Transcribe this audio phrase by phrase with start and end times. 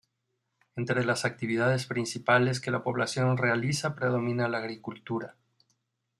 [0.75, 5.35] Entre las actividades principales que la población realiza predomina la agricultura.